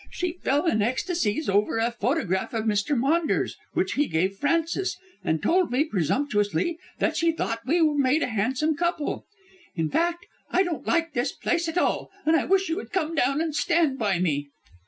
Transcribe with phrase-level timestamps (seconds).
[0.09, 2.97] She fell in ecstacies over a photograph of Mr.
[2.97, 8.27] Maunders, which he gave Frances, and told me, presumptuously, that she thought we made a
[8.27, 9.25] handsome couple.
[9.75, 13.13] In fact, I don't like this place at all, and I wish you would come
[13.13, 14.49] down and stand by me."